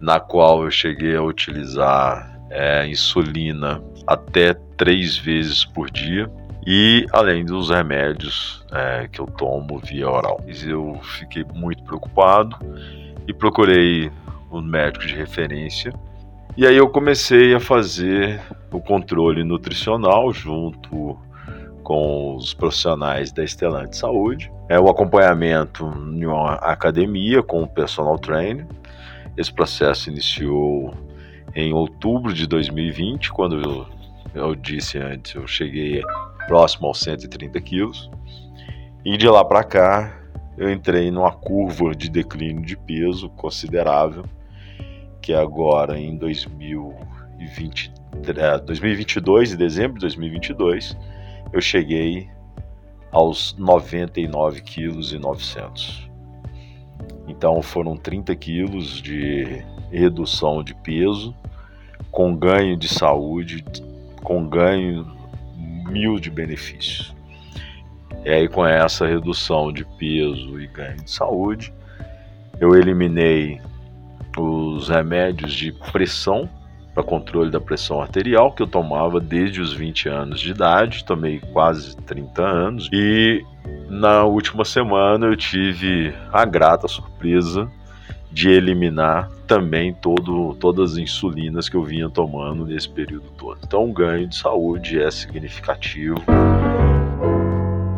na 0.00 0.18
qual 0.18 0.64
eu 0.64 0.70
cheguei 0.70 1.14
a 1.14 1.22
utilizar 1.22 2.40
é, 2.50 2.86
insulina 2.86 3.82
até 4.06 4.54
três 4.76 5.16
vezes 5.16 5.64
por 5.64 5.90
dia 5.90 6.30
e 6.66 7.06
além 7.12 7.44
dos 7.44 7.70
remédios 7.70 8.64
é, 8.72 9.08
que 9.10 9.20
eu 9.20 9.26
tomo 9.26 9.78
via 9.78 10.08
oral. 10.08 10.44
Eu 10.64 10.98
fiquei 11.02 11.44
muito 11.54 11.82
preocupado 11.84 12.56
e 13.26 13.32
procurei 13.32 14.10
um 14.50 14.60
médico 14.60 15.06
de 15.06 15.14
referência 15.14 15.92
e 16.54 16.66
aí 16.66 16.76
eu 16.76 16.88
comecei 16.88 17.54
a 17.54 17.60
fazer 17.60 18.38
o 18.72 18.80
controle 18.80 19.44
nutricional 19.44 20.32
junto 20.32 21.18
com 21.82 22.36
os 22.36 22.54
profissionais 22.54 23.32
da 23.32 23.44
Estelante 23.44 23.96
Saúde. 23.96 24.50
É 24.68 24.78
o 24.78 24.88
acompanhamento 24.88 25.84
em 26.14 26.24
uma 26.24 26.54
academia 26.54 27.42
com 27.42 27.62
o 27.62 27.68
personal 27.68 28.18
trainer. 28.18 28.66
Esse 29.36 29.52
processo 29.52 30.10
iniciou 30.10 30.94
em 31.54 31.72
outubro 31.72 32.32
de 32.32 32.46
2020, 32.46 33.32
quando 33.32 33.60
eu, 33.60 33.86
eu 34.34 34.54
disse 34.54 34.98
antes, 34.98 35.34
eu 35.34 35.46
cheguei 35.46 36.02
próximo 36.46 36.86
aos 36.86 37.00
130 37.00 37.60
quilos. 37.60 38.10
E 39.04 39.16
de 39.16 39.28
lá 39.28 39.44
para 39.44 39.64
cá, 39.64 40.16
eu 40.56 40.70
entrei 40.70 41.10
numa 41.10 41.32
curva 41.32 41.94
de 41.94 42.08
declínio 42.08 42.64
de 42.64 42.76
peso 42.76 43.28
considerável 43.30 44.24
que 45.20 45.32
agora 45.32 45.98
em 45.98 46.16
2020, 46.16 47.92
2022, 48.64 49.52
em 49.52 49.56
dezembro 49.56 49.94
de 49.94 50.00
2022, 50.00 50.96
eu 51.52 51.60
cheguei 51.60 52.28
aos 53.10 53.54
99 53.58 54.60
quilos 54.62 55.12
e 55.12 55.18
900. 55.18 56.10
Então 57.26 57.62
foram 57.62 57.96
30 57.96 58.34
quilos 58.36 59.00
de 59.00 59.64
redução 59.90 60.62
de 60.62 60.74
peso, 60.74 61.34
com 62.10 62.34
ganho 62.36 62.76
de 62.76 62.88
saúde, 62.88 63.64
com 64.22 64.48
ganho 64.48 65.06
mil 65.88 66.18
de 66.18 66.30
benefícios. 66.30 67.14
E 68.24 68.30
aí 68.30 68.48
com 68.48 68.64
essa 68.64 69.06
redução 69.06 69.72
de 69.72 69.84
peso 69.98 70.60
e 70.60 70.66
ganho 70.66 70.96
de 70.96 71.10
saúde, 71.10 71.72
eu 72.60 72.74
eliminei 72.76 73.60
os 74.38 74.88
remédios 74.88 75.52
de 75.52 75.72
pressão 75.90 76.48
para 76.94 77.02
controle 77.02 77.50
da 77.50 77.60
pressão 77.60 78.00
arterial 78.00 78.52
que 78.52 78.62
eu 78.62 78.66
tomava 78.66 79.18
desde 79.18 79.60
os 79.60 79.72
20 79.72 80.08
anos 80.08 80.40
de 80.40 80.50
idade, 80.50 81.04
tomei 81.04 81.40
quase 81.52 81.96
30 81.96 82.42
anos 82.42 82.88
e 82.92 83.44
na 83.88 84.24
última 84.24 84.64
semana 84.64 85.26
eu 85.26 85.36
tive 85.36 86.14
a 86.32 86.44
grata 86.44 86.86
surpresa 86.88 87.68
de 88.30 88.48
eliminar 88.48 89.30
também 89.46 89.92
todo, 89.92 90.54
todas 90.54 90.92
as 90.92 90.98
insulinas 90.98 91.68
que 91.68 91.76
eu 91.76 91.82
vinha 91.82 92.08
tomando 92.08 92.64
nesse 92.64 92.88
período 92.88 93.26
todo. 93.36 93.58
Então 93.62 93.88
o 93.88 93.92
ganho 93.92 94.26
de 94.26 94.36
saúde 94.36 95.00
é 95.00 95.10
significativo. 95.10 96.22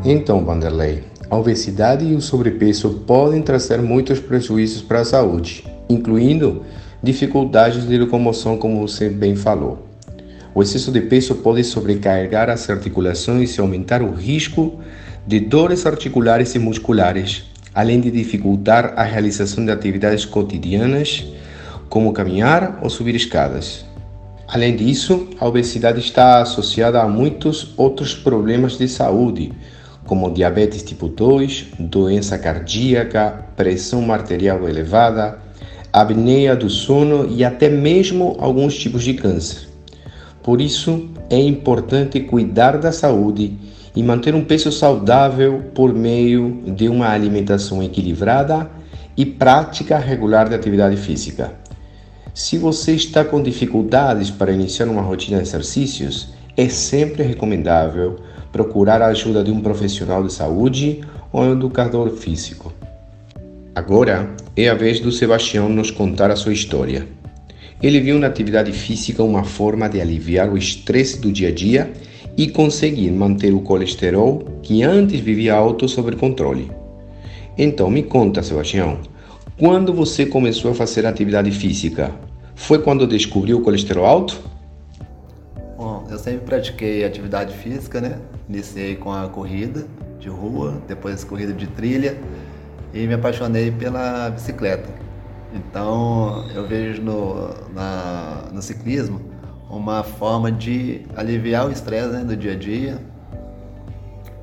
Então, 0.05 0.45
Vanderlei, 0.45 1.05
a 1.31 1.37
obesidade 1.37 2.05
e 2.05 2.15
o 2.15 2.21
sobrepeso 2.21 2.91
podem 3.07 3.41
trazer 3.41 3.81
muitos 3.81 4.21
prejuízos 4.21 4.83
para 4.83 5.01
a 5.01 5.05
saúde, 5.05 5.65
incluindo 5.89 6.63
dificuldades 7.05 7.87
de 7.87 7.99
locomoção, 7.99 8.57
como 8.57 8.81
você 8.81 9.11
bem 9.11 9.37
falou. 9.37 9.87
O 10.55 10.63
excesso 10.63 10.91
de 10.91 11.03
peso 11.03 11.35
pode 11.37 11.63
sobrecarregar 11.63 12.49
as 12.49 12.71
articulações 12.71 13.57
e 13.57 13.61
aumentar 13.61 14.03
o 14.03 14.13
risco 14.13 14.81
de 15.27 15.39
dores 15.39 15.85
articulares 15.85 16.55
e 16.55 16.59
musculares, 16.59 17.45
além 17.75 18.01
de 18.01 18.11
dificultar 18.11 18.95
a 18.97 19.03
realização 19.03 19.65
de 19.65 19.71
atividades 19.71 20.25
cotidianas, 20.25 21.27
como 21.91 22.13
caminhar 22.13 22.79
ou 22.83 22.89
subir 22.89 23.15
escadas. 23.15 23.85
Além 24.49 24.75
disso, 24.75 25.29
a 25.39 25.47
obesidade 25.47 26.01
está 26.01 26.41
associada 26.41 27.03
a 27.03 27.09
muitos 27.09 27.75
outros 27.77 28.15
problemas 28.15 28.79
de 28.79 28.89
saúde, 28.89 29.53
como 30.07 30.33
diabetes 30.33 30.83
tipo 30.83 31.09
2, 31.09 31.67
doença 31.79 32.39
cardíaca, 32.39 33.45
pressão 33.57 34.13
arterial 34.13 34.69
elevada, 34.69 35.44
apneia 36.03 36.57
do 36.57 36.69
sono 36.69 37.29
e 37.31 37.45
até 37.45 37.69
mesmo 37.69 38.37
alguns 38.41 38.77
tipos 38.77 39.05
de 39.05 39.15
câncer. 39.15 39.69
Por 40.43 40.61
isso, 40.61 41.09
é 41.31 41.39
importante 41.39 42.19
cuidar 42.19 42.79
da 42.79 42.91
saúde 42.91 43.57
e 43.95 44.03
manter 44.03 44.35
um 44.35 44.45
peso 44.45 44.73
saudável 44.73 45.67
por 45.73 45.95
meio 45.95 46.65
de 46.67 46.89
uma 46.89 47.09
alimentação 47.09 47.81
equilibrada 47.81 48.69
e 49.17 49.25
prática 49.25 49.97
regular 49.97 50.49
de 50.49 50.57
atividade 50.57 50.97
física. 50.97 51.55
Se 52.35 52.59
você 52.59 52.97
está 52.97 53.25
com 53.25 53.41
dificuldades 53.41 54.33
para 54.33 54.51
iniciar 54.51 54.89
uma 54.89 55.01
rotina 55.01 55.37
de 55.37 55.45
exercícios, 55.45 56.31
é 56.57 56.69
sempre 56.69 57.23
recomendável 57.23 58.17
procurar 58.51 59.01
a 59.01 59.07
ajuda 59.07 59.45
de 59.45 59.53
um 59.53 59.61
profissional 59.61 60.25
de 60.25 60.33
saúde 60.33 61.03
ou 61.33 61.43
um 61.43 61.53
educador 61.53 62.11
físico. 62.11 62.73
Agora 63.73 64.35
é 64.57 64.69
a 64.69 64.75
vez 64.75 65.01
do 65.01 65.11
Sebastião 65.11 65.69
nos 65.69 65.91
contar 65.91 66.31
a 66.31 66.37
sua 66.37 66.53
história. 66.53 67.09
Ele 67.83 68.01
viu 68.01 68.19
na 68.21 68.29
atividade 68.29 68.73
física 68.73 69.23
uma 69.23 69.43
forma 69.43 69.89
de 69.89 70.01
aliviar 70.01 70.49
o 70.49 70.57
estresse 70.57 71.19
do 71.19 71.33
dia 71.33 71.49
a 71.49 71.53
dia 71.53 71.93
e 72.37 72.49
conseguir 72.49 73.11
manter 73.11 73.53
o 73.53 73.61
colesterol 73.61 74.45
que 74.63 74.83
antes 74.85 75.19
vivia 75.19 75.55
alto 75.55 75.89
sob 75.89 76.15
controle. 76.17 76.71
Então 77.59 77.91
me 77.91 78.05
conta, 78.05 78.45
Sebastião, 78.45 79.01
quando 79.59 79.93
você 79.93 80.25
começou 80.25 80.71
a 80.71 80.75
fazer 80.75 81.05
atividade 81.05 81.51
física? 81.51 82.13
Foi 82.55 82.79
quando 82.81 83.09
descobriu 83.09 83.59
o 83.59 83.61
colesterol 83.61 84.07
alto? 84.07 84.41
Bom, 85.77 86.07
eu 86.09 86.19
sempre 86.19 86.47
pratiquei 86.47 87.05
atividade 87.05 87.57
física, 87.57 88.01
né? 88.01 88.19
Iniciei 88.49 88.95
com 88.95 89.13
a 89.13 89.29
corrida 89.29 89.85
de 90.21 90.29
rua, 90.29 90.81
depois 90.87 91.25
corrida 91.25 91.53
de 91.53 91.67
trilha 91.67 92.17
e 92.95 93.07
me 93.07 93.15
apaixonei 93.15 93.73
pela 93.73 94.31
bicicleta. 94.31 94.89
Então 95.53 96.49
eu 96.55 96.67
vejo 96.67 97.03
no, 97.03 97.49
na, 97.75 98.45
no 98.53 98.63
ciclismo 98.63 99.21
uma 99.69 100.05
forma 100.05 100.51
de 100.51 101.03
aliviar 101.17 101.67
o 101.67 101.73
estresse 101.73 102.09
né, 102.09 102.25
do 102.25 102.37
dia 102.37 102.53
a 102.53 102.57
dia 102.57 102.99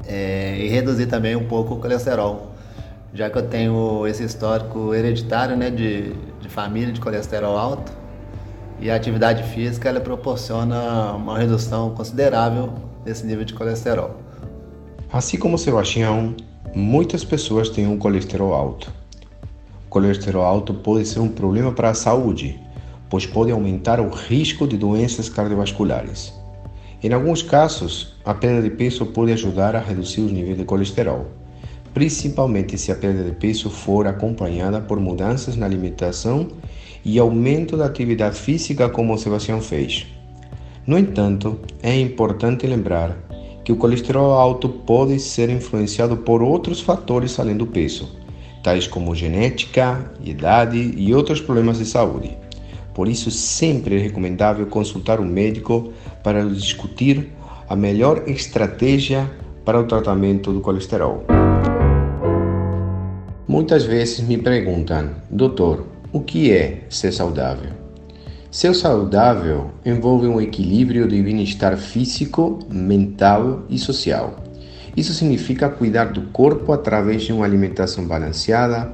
é, 0.06 0.58
e 0.60 0.68
reduzir 0.68 1.08
também 1.08 1.36
um 1.36 1.48
pouco 1.48 1.76
o 1.76 1.78
colesterol. 1.80 2.52
Já 3.14 3.30
que 3.30 3.38
eu 3.38 3.48
tenho 3.48 4.06
esse 4.08 4.24
histórico 4.24 4.94
hereditário 4.94 5.56
né, 5.56 5.70
de, 5.70 6.14
de 6.40 6.50
família 6.50 6.94
de 6.94 7.00
colesterol 7.00 7.58
alto, 7.58 7.92
e 8.80 8.90
a 8.90 8.96
atividade 8.96 9.44
física 9.44 9.90
ela 9.90 10.00
proporciona 10.00 11.14
uma 11.14 11.38
redução 11.38 11.92
considerável 11.92 12.74
desse 13.06 13.26
nível 13.26 13.46
de 13.46 13.54
colesterol. 13.54 14.18
Assim 15.12 15.38
como 15.38 15.58
Sebastião, 15.58 16.36
Muitas 16.74 17.26
pessoas 17.26 17.68
têm 17.68 17.86
um 17.86 17.98
colesterol 17.98 18.54
alto. 18.54 18.94
O 19.86 19.90
colesterol 19.90 20.46
alto 20.46 20.74
pode 20.74 21.06
ser 21.06 21.20
um 21.20 21.28
problema 21.28 21.74
para 21.74 21.90
a 21.90 21.94
saúde, 21.94 22.58
pois 23.10 23.26
pode 23.26 23.52
aumentar 23.52 24.00
o 24.00 24.08
risco 24.08 24.66
de 24.66 24.78
doenças 24.78 25.28
cardiovasculares. 25.28 26.34
Em 27.04 27.12
alguns 27.12 27.42
casos, 27.42 28.16
a 28.24 28.34
perda 28.34 28.62
de 28.62 28.74
peso 28.74 29.06
pode 29.08 29.34
ajudar 29.34 29.76
a 29.76 29.82
reduzir 29.82 30.22
os 30.22 30.32
níveis 30.32 30.58
de 30.58 30.64
colesterol, 30.64 31.26
principalmente 31.94 32.78
se 32.78 32.90
a 32.90 32.96
perda 32.96 33.22
de 33.22 33.34
peso 33.34 33.70
for 33.70 34.08
acompanhada 34.08 34.80
por 34.80 34.98
mudanças 34.98 35.58
na 35.58 35.66
alimentação 35.66 36.48
e 37.04 37.20
aumento 37.20 37.76
da 37.76 37.86
atividade 37.86 38.40
física, 38.40 38.88
como 38.88 39.14
o 39.14 39.18
Sebastião 39.18 39.60
fez. 39.60 40.08
No 40.88 40.98
entanto, 40.98 41.60
é 41.84 42.00
importante 42.00 42.66
lembrar 42.66 43.18
que 43.72 43.74
o 43.74 43.78
colesterol 43.78 44.34
alto 44.34 44.68
pode 44.68 45.18
ser 45.18 45.50
influenciado 45.50 46.18
por 46.18 46.44
outros 46.44 46.82
fatores 46.82 47.40
além 47.40 47.56
do 47.56 47.66
peso, 47.66 48.10
tais 48.62 48.86
como 48.86 49.16
genética, 49.16 50.12
idade 50.22 50.94
e 50.98 51.16
outros 51.16 51.40
problemas 51.40 51.78
de 51.78 51.86
saúde. 51.86 52.38
Por 52.94 53.08
isso, 53.08 53.32
sempre 53.32 53.96
é 53.96 54.00
recomendável 54.00 54.66
consultar 54.66 55.22
um 55.22 55.26
médico 55.26 55.94
para 56.22 56.44
discutir 56.44 57.32
a 57.70 57.74
melhor 57.74 58.24
estratégia 58.28 59.32
para 59.64 59.80
o 59.80 59.86
tratamento 59.86 60.52
do 60.52 60.60
colesterol. 60.60 61.24
Muitas 63.48 63.86
vezes 63.86 64.20
me 64.20 64.38
perguntam, 64.38 65.12
doutor, 65.30 65.86
o 66.12 66.20
que 66.20 66.52
é 66.52 66.82
ser 66.90 67.14
saudável? 67.14 67.81
Ser 68.52 68.76
saudável 68.76 69.72
envolve 69.86 70.28
um 70.28 70.42
equilíbrio 70.42 71.08
de 71.08 71.22
bem-estar 71.22 71.78
físico, 71.78 72.60
mental 72.70 73.64
e 73.70 73.80
social. 73.80 74.44
Isso 74.96 75.14
significa 75.14 75.70
cuidar 75.70 76.12
do 76.12 76.24
corpo 76.34 76.74
através 76.74 77.24
de 77.24 77.32
uma 77.32 77.46
alimentação 77.46 78.06
balanceada, 78.06 78.92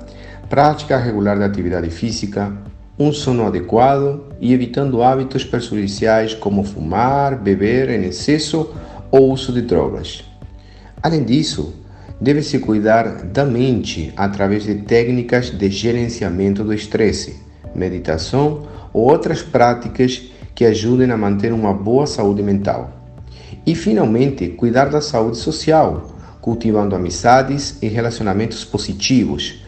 prática 0.47 0.95
regular 0.95 1.39
de 1.39 1.43
atividade 1.43 1.89
física, 1.89 2.55
um 2.99 3.11
sono 3.11 3.47
adequado 3.47 4.25
e 4.39 4.53
evitando 4.53 5.01
hábitos 5.01 5.43
prejudiciais 5.43 6.35
como 6.35 6.63
fumar, 6.63 7.35
beber 7.35 7.89
em 7.89 8.05
excesso 8.05 8.75
ou 9.09 9.31
uso 9.31 9.51
de 9.51 9.63
drogas. 9.63 10.23
Além 11.01 11.23
disso, 11.23 11.73
deve-se 12.21 12.59
cuidar 12.59 13.23
da 13.23 13.43
mente 13.43 14.13
através 14.15 14.65
de 14.65 14.75
técnicas 14.75 15.49
de 15.49 15.67
gerenciamento 15.71 16.63
do 16.63 16.75
estresse, 16.75 17.37
meditação 17.73 18.76
ou 18.97 19.11
outras 19.11 19.43
práticas 19.43 20.23
que 20.55 20.65
ajudem 20.65 21.11
a 21.11 21.17
manter 21.17 21.53
uma 21.53 21.71
boa 21.71 22.07
saúde 22.07 22.41
mental. 22.41 22.89
E, 23.63 23.75
finalmente, 23.75 24.47
cuidar 24.49 24.85
da 24.89 25.01
saúde 25.01 25.37
social, 25.37 26.09
cultivando 26.41 26.95
amizades 26.95 27.77
e 27.79 27.87
relacionamentos 27.87 28.65
positivos, 28.65 29.61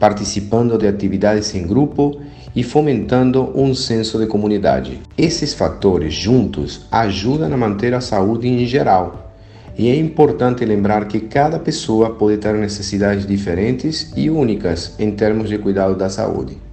participando 0.00 0.76
de 0.76 0.88
atividades 0.88 1.54
em 1.54 1.64
grupo 1.64 2.20
e 2.56 2.64
fomentando 2.64 3.52
um 3.54 3.72
senso 3.72 4.18
de 4.18 4.26
comunidade. 4.26 5.00
Esses 5.16 5.54
fatores 5.54 6.12
juntos 6.12 6.84
ajudam 6.90 7.54
a 7.54 7.56
manter 7.56 7.94
a 7.94 8.00
saúde 8.00 8.48
em 8.48 8.66
geral. 8.66 9.32
E 9.78 9.88
é 9.88 9.94
importante 9.94 10.64
lembrar 10.64 11.06
que 11.06 11.20
cada 11.20 11.56
pessoa 11.60 12.16
pode 12.16 12.38
ter 12.38 12.52
necessidades 12.54 13.24
diferentes 13.24 14.12
e 14.16 14.28
únicas 14.28 14.96
em 14.98 15.12
termos 15.12 15.48
de 15.48 15.56
cuidado 15.56 15.94
da 15.94 16.10
saúde. 16.10 16.71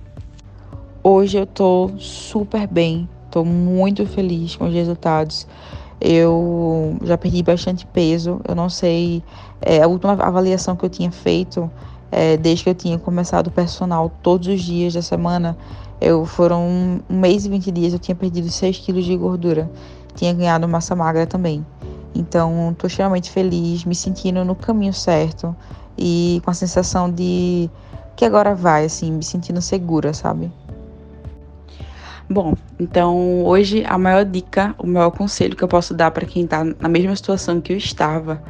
Hoje 1.11 1.39
eu 1.39 1.47
tô 1.47 1.89
super 1.97 2.67
bem, 2.67 3.09
tô 3.31 3.43
muito 3.43 4.05
feliz 4.05 4.55
com 4.55 4.67
os 4.67 4.73
resultados. 4.75 5.47
Eu 5.99 6.97
já 7.01 7.17
perdi 7.17 7.41
bastante 7.41 7.83
peso. 7.83 8.39
Eu 8.47 8.53
não 8.53 8.69
sei, 8.69 9.23
é, 9.59 9.81
a 9.81 9.87
última 9.87 10.13
avaliação 10.13 10.75
que 10.75 10.85
eu 10.85 10.89
tinha 10.89 11.09
feito, 11.11 11.67
é, 12.11 12.37
desde 12.37 12.63
que 12.63 12.69
eu 12.69 12.75
tinha 12.75 12.99
começado 12.99 13.47
o 13.47 13.51
personal 13.51 14.11
todos 14.21 14.47
os 14.49 14.61
dias 14.61 14.93
da 14.93 15.01
semana, 15.01 15.57
eu 15.99 16.27
foram 16.27 16.61
um, 16.61 16.99
um 17.09 17.19
mês 17.19 17.43
e 17.43 17.49
20 17.49 17.71
dias, 17.71 17.93
eu 17.93 17.97
tinha 17.97 18.13
perdido 18.13 18.47
6 18.47 18.77
quilos 18.77 19.03
de 19.03 19.17
gordura. 19.17 19.67
Tinha 20.13 20.31
ganhado 20.31 20.67
massa 20.67 20.95
magra 20.95 21.25
também. 21.25 21.65
Então, 22.13 22.75
tô 22.77 22.85
extremamente 22.85 23.31
feliz, 23.31 23.83
me 23.83 23.95
sentindo 23.95 24.45
no 24.45 24.53
caminho 24.53 24.93
certo 24.93 25.55
e 25.97 26.39
com 26.45 26.51
a 26.51 26.53
sensação 26.53 27.09
de 27.09 27.67
que 28.15 28.23
agora 28.25 28.53
vai, 28.53 28.85
assim, 28.85 29.11
me 29.11 29.23
sentindo 29.23 29.59
segura, 29.59 30.13
sabe? 30.13 30.51
Bom, 32.31 32.53
então 32.79 33.43
hoje 33.43 33.83
a 33.87 33.97
maior 33.97 34.23
dica, 34.23 34.75
o 34.77 34.85
maior 34.85 35.09
conselho 35.09 35.55
que 35.55 35.63
eu 35.63 35.67
posso 35.67 35.95
dar 35.95 36.11
para 36.11 36.27
quem 36.27 36.43
está 36.43 36.63
na 36.63 36.87
mesma 36.87 37.15
situação 37.15 37.59
que 37.59 37.73
eu 37.73 37.77
estava 37.77 38.43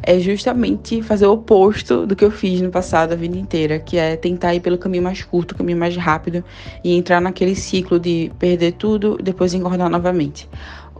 é 0.00 0.20
justamente 0.20 1.02
fazer 1.02 1.26
o 1.26 1.32
oposto 1.32 2.06
do 2.06 2.14
que 2.14 2.24
eu 2.24 2.30
fiz 2.30 2.60
no 2.60 2.70
passado 2.70 3.12
a 3.12 3.16
vida 3.16 3.36
inteira, 3.36 3.80
que 3.80 3.98
é 3.98 4.16
tentar 4.16 4.54
ir 4.54 4.60
pelo 4.60 4.78
caminho 4.78 5.02
mais 5.02 5.24
curto, 5.24 5.56
caminho 5.56 5.76
mais 5.78 5.96
rápido 5.96 6.44
e 6.84 6.96
entrar 6.96 7.20
naquele 7.20 7.56
ciclo 7.56 7.98
de 7.98 8.30
perder 8.38 8.72
tudo 8.74 9.16
e 9.18 9.22
depois 9.24 9.52
engordar 9.54 9.90
novamente. 9.90 10.48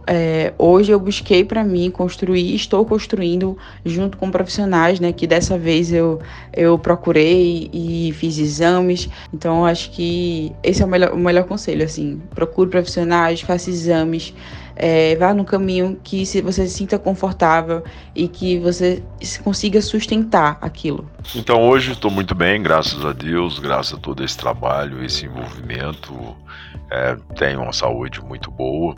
É, 0.09 0.53
hoje 0.57 0.91
eu 0.93 0.99
busquei 0.99 1.43
para 1.43 1.65
mim 1.65 1.91
construir, 1.91 2.55
estou 2.55 2.85
construindo 2.85 3.57
junto 3.85 4.17
com 4.17 4.31
profissionais, 4.31 5.01
né? 5.01 5.11
Que 5.11 5.27
dessa 5.27 5.57
vez 5.57 5.91
eu, 5.91 6.21
eu 6.53 6.79
procurei 6.79 7.69
e 7.73 8.13
fiz 8.13 8.37
exames. 8.37 9.09
Então 9.33 9.65
acho 9.65 9.91
que 9.91 10.53
esse 10.63 10.81
é 10.81 10.85
o 10.85 10.87
melhor, 10.87 11.11
o 11.11 11.17
melhor 11.17 11.43
conselho, 11.43 11.83
assim. 11.83 12.21
Procure 12.33 12.69
profissionais, 12.69 13.41
faça 13.41 13.69
exames, 13.69 14.33
é, 14.77 15.15
vá 15.17 15.33
no 15.33 15.43
caminho 15.43 15.99
que 16.01 16.25
se 16.25 16.39
você 16.39 16.65
se 16.67 16.75
sinta 16.75 16.97
confortável 16.97 17.83
e 18.15 18.29
que 18.29 18.57
você 18.59 19.03
consiga 19.43 19.81
sustentar 19.81 20.57
aquilo. 20.61 21.09
Então 21.35 21.67
hoje 21.67 21.91
estou 21.91 22.09
muito 22.09 22.33
bem, 22.33 22.61
graças 22.63 23.03
a 23.03 23.11
Deus, 23.11 23.59
graças 23.59 23.95
a 23.95 23.97
todo 23.97 24.23
esse 24.23 24.37
trabalho, 24.37 25.03
esse 25.03 25.25
envolvimento. 25.25 26.13
É, 26.89 27.17
tenho 27.35 27.61
uma 27.61 27.73
saúde 27.73 28.21
muito 28.21 28.49
boa. 28.49 28.95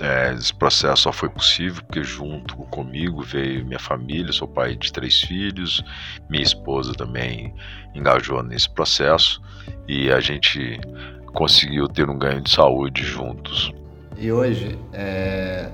É, 0.00 0.34
esse 0.34 0.52
processo 0.52 1.02
só 1.02 1.12
foi 1.12 1.28
possível 1.28 1.82
porque 1.84 2.02
junto 2.02 2.56
comigo 2.56 3.22
veio 3.22 3.64
minha 3.64 3.78
família, 3.78 4.32
sou 4.32 4.48
pai 4.48 4.74
de 4.74 4.92
três 4.92 5.20
filhos, 5.20 5.84
minha 6.28 6.42
esposa 6.42 6.92
também 6.94 7.54
engajou 7.94 8.42
nesse 8.42 8.68
processo 8.68 9.40
e 9.86 10.10
a 10.10 10.18
gente 10.18 10.80
conseguiu 11.26 11.86
ter 11.86 12.10
um 12.10 12.18
ganho 12.18 12.40
de 12.40 12.50
saúde 12.50 13.04
juntos. 13.04 13.72
E 14.18 14.32
hoje 14.32 14.76
é, 14.92 15.70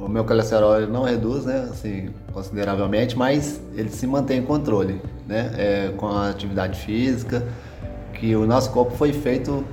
o 0.00 0.08
meu 0.08 0.24
colesterol 0.24 0.86
não 0.86 1.02
reduz, 1.02 1.44
né, 1.44 1.68
assim, 1.68 2.10
consideravelmente, 2.32 3.16
mas 3.16 3.60
ele 3.74 3.88
se 3.88 4.06
mantém 4.06 4.38
em 4.38 4.44
controle, 4.44 5.00
né, 5.26 5.52
é, 5.56 5.92
com 5.96 6.06
a 6.06 6.30
atividade 6.30 6.78
física, 6.78 7.46
que 8.14 8.36
o 8.36 8.46
nosso 8.46 8.70
corpo 8.70 8.92
foi 8.92 9.12
feito 9.12 9.64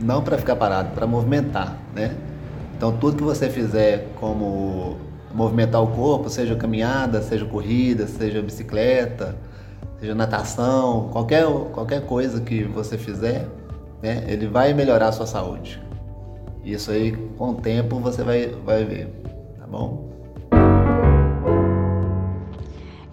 não 0.00 0.22
para 0.22 0.38
ficar 0.38 0.56
parado, 0.56 0.90
para 0.94 1.06
movimentar, 1.06 1.76
né? 1.94 2.16
Então 2.76 2.96
tudo 2.96 3.16
que 3.16 3.22
você 3.22 3.48
fizer 3.48 4.08
como 4.20 4.96
movimentar 5.32 5.82
o 5.82 5.88
corpo, 5.88 6.28
seja 6.28 6.54
caminhada, 6.54 7.20
seja 7.20 7.44
corrida, 7.44 8.06
seja 8.06 8.40
bicicleta, 8.40 9.36
seja 9.98 10.14
natação, 10.14 11.08
qualquer, 11.10 11.44
qualquer 11.72 12.06
coisa 12.06 12.40
que 12.40 12.62
você 12.62 12.96
fizer, 12.96 13.48
né, 14.02 14.24
ele 14.28 14.46
vai 14.46 14.72
melhorar 14.72 15.08
a 15.08 15.12
sua 15.12 15.26
saúde. 15.26 15.82
Isso 16.64 16.90
aí, 16.90 17.12
com 17.36 17.50
o 17.50 17.54
tempo, 17.54 17.98
você 17.98 18.22
vai, 18.22 18.46
vai 18.64 18.84
ver, 18.84 19.08
tá 19.58 19.66
bom? 19.66 20.13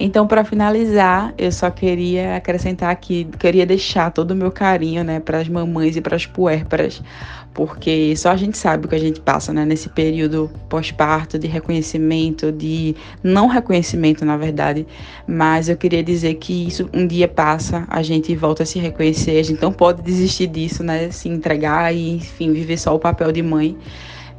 Então, 0.03 0.25
para 0.25 0.43
finalizar, 0.43 1.31
eu 1.37 1.51
só 1.51 1.69
queria 1.69 2.37
acrescentar 2.37 2.89
aqui, 2.89 3.27
queria 3.37 3.67
deixar 3.67 4.09
todo 4.09 4.31
o 4.31 4.35
meu 4.35 4.51
carinho, 4.51 5.03
né, 5.03 5.19
para 5.19 5.37
as 5.37 5.47
mamães 5.47 5.95
e 5.95 6.01
para 6.01 6.15
as 6.15 6.25
puérperas, 6.25 7.03
porque 7.53 8.15
só 8.15 8.31
a 8.31 8.35
gente 8.35 8.57
sabe 8.57 8.87
o 8.87 8.89
que 8.89 8.95
a 8.95 8.99
gente 8.99 9.21
passa, 9.21 9.53
né, 9.53 9.63
nesse 9.63 9.89
período 9.89 10.49
pós-parto 10.67 11.37
de 11.37 11.45
reconhecimento, 11.45 12.51
de 12.51 12.95
não 13.21 13.45
reconhecimento, 13.45 14.25
na 14.25 14.37
verdade. 14.37 14.87
Mas 15.27 15.69
eu 15.69 15.77
queria 15.77 16.03
dizer 16.03 16.33
que 16.35 16.67
isso 16.67 16.89
um 16.91 17.05
dia 17.05 17.27
passa, 17.27 17.85
a 17.87 18.01
gente 18.01 18.35
volta 18.35 18.63
a 18.63 18.65
se 18.65 18.79
reconhecer, 18.79 19.37
a 19.37 19.43
gente 19.43 19.61
não 19.61 19.71
pode 19.71 20.01
desistir 20.01 20.47
disso, 20.47 20.83
né, 20.83 21.11
se 21.11 21.29
entregar 21.29 21.93
e, 21.93 22.15
enfim, 22.15 22.51
viver 22.51 22.79
só 22.79 22.95
o 22.95 22.99
papel 22.99 23.31
de 23.31 23.43
mãe. 23.43 23.77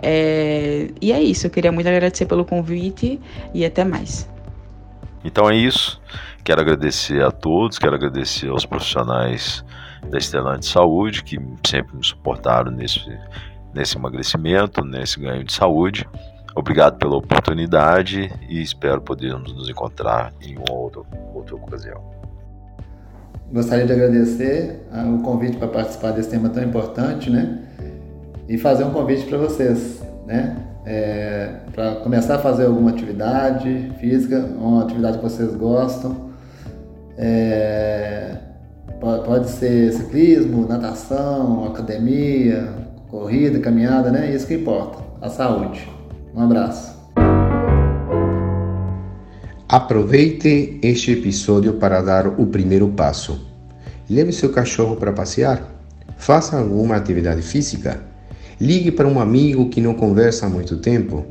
É... 0.02 0.88
E 1.00 1.12
é 1.12 1.22
isso, 1.22 1.46
eu 1.46 1.50
queria 1.50 1.70
muito 1.70 1.86
agradecer 1.86 2.26
pelo 2.26 2.44
convite 2.44 3.20
e 3.54 3.64
até 3.64 3.84
mais. 3.84 4.31
Então 5.24 5.48
é 5.48 5.56
isso. 5.56 6.00
Quero 6.44 6.60
agradecer 6.60 7.22
a 7.22 7.30
todos, 7.30 7.78
quero 7.78 7.94
agradecer 7.94 8.48
aos 8.48 8.66
profissionais 8.66 9.64
da 10.10 10.18
Estelante 10.18 10.66
Saúde 10.66 11.22
que 11.22 11.38
sempre 11.64 11.96
me 11.96 12.04
suportaram 12.04 12.70
nesse, 12.70 13.00
nesse 13.72 13.96
emagrecimento, 13.96 14.84
nesse 14.84 15.20
ganho 15.20 15.44
de 15.44 15.52
saúde. 15.52 16.08
Obrigado 16.54 16.98
pela 16.98 17.16
oportunidade 17.16 18.30
e 18.48 18.60
espero 18.60 19.00
podermos 19.00 19.54
nos 19.54 19.68
encontrar 19.68 20.32
em 20.42 20.56
uma 20.56 20.72
outra, 20.72 21.02
outra 21.32 21.56
ocasião. 21.56 22.02
Gostaria 23.52 23.86
de 23.86 23.92
agradecer 23.92 24.86
ah, 24.92 25.04
o 25.04 25.22
convite 25.22 25.56
para 25.56 25.68
participar 25.68 26.10
desse 26.12 26.30
tema 26.30 26.48
tão 26.48 26.62
importante, 26.62 27.30
né? 27.30 27.58
E 28.48 28.58
fazer 28.58 28.84
um 28.84 28.90
convite 28.90 29.26
para 29.26 29.38
vocês, 29.38 30.02
né? 30.26 30.56
É, 30.84 31.48
para 31.72 31.96
começar 31.96 32.36
a 32.36 32.38
fazer 32.38 32.66
alguma 32.66 32.90
atividade 32.90 33.92
física, 34.00 34.38
uma 34.38 34.82
atividade 34.82 35.18
que 35.18 35.24
vocês 35.24 35.54
gostam. 35.54 36.32
É, 37.16 38.36
pode 39.00 39.48
ser 39.50 39.92
ciclismo, 39.92 40.66
natação, 40.66 41.66
academia, 41.66 42.68
corrida, 43.08 43.60
caminhada, 43.60 44.10
né? 44.10 44.34
Isso 44.34 44.46
que 44.46 44.54
importa, 44.54 44.98
a 45.20 45.28
saúde. 45.28 45.88
Um 46.34 46.42
abraço. 46.42 47.00
Aproveite 49.68 50.78
este 50.82 51.12
episódio 51.12 51.74
para 51.74 52.02
dar 52.02 52.26
o 52.26 52.46
primeiro 52.46 52.88
passo. 52.88 53.48
Leve 54.10 54.32
seu 54.32 54.52
cachorro 54.52 54.96
para 54.96 55.12
passear. 55.12 55.62
Faça 56.16 56.58
alguma 56.58 56.96
atividade 56.96 57.40
física 57.40 58.11
Ligue 58.60 58.92
para 58.92 59.08
um 59.08 59.18
amigo 59.18 59.68
que 59.68 59.80
não 59.80 59.94
conversa 59.94 60.46
há 60.46 60.48
muito 60.48 60.76
tempo. 60.76 61.24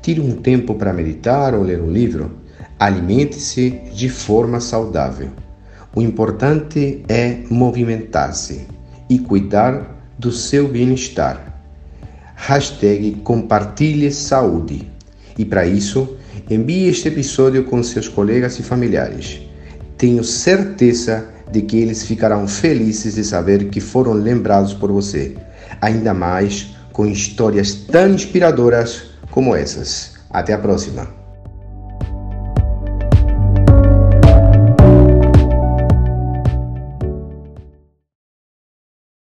Tire 0.00 0.20
um 0.20 0.32
tempo 0.32 0.74
para 0.74 0.92
meditar 0.92 1.54
ou 1.54 1.62
ler 1.62 1.80
um 1.80 1.90
livro. 1.90 2.38
Alimente-se 2.78 3.70
de 3.94 4.08
forma 4.08 4.60
saudável. 4.60 5.28
O 5.94 6.00
importante 6.00 7.04
é 7.08 7.40
movimentar-se 7.50 8.66
e 9.08 9.18
cuidar 9.18 10.14
do 10.18 10.30
seu 10.30 10.68
bem-estar. 10.68 11.62
Hashtag 12.36 13.16
compartilhe 13.22 14.10
saúde. 14.10 14.90
E 15.36 15.44
para 15.44 15.66
isso, 15.66 16.16
envie 16.48 16.88
este 16.88 17.08
episódio 17.08 17.64
com 17.64 17.82
seus 17.82 18.08
colegas 18.08 18.58
e 18.58 18.62
familiares. 18.62 19.40
Tenho 19.98 20.24
certeza 20.24 21.28
de 21.50 21.62
que 21.62 21.76
eles 21.76 22.04
ficarão 22.04 22.46
felizes 22.48 23.16
de 23.16 23.24
saber 23.24 23.68
que 23.68 23.80
foram 23.80 24.12
lembrados 24.12 24.72
por 24.72 24.90
você 24.90 25.36
ainda 25.80 26.14
mais 26.14 26.68
com 26.92 27.06
histórias 27.06 27.74
tão 27.74 28.10
inspiradoras 28.10 29.02
como 29.30 29.54
essas. 29.54 30.14
Até 30.30 30.52
a 30.52 30.58
próxima! 30.58 31.19